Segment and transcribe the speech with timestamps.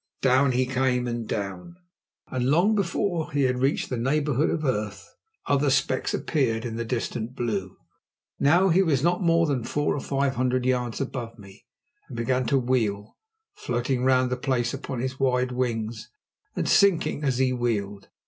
[0.23, 1.75] Down he came and down,
[2.25, 6.83] and long before he had reached the neighbourhood of earth other specks appeared in the
[6.83, 7.77] distant blue.
[8.39, 11.67] Now he was not more than four or five hundred yards above me,
[12.07, 13.15] and began to wheel,
[13.53, 16.09] floating round the place upon his wide wings,
[16.55, 18.09] and sinking as he wheeled.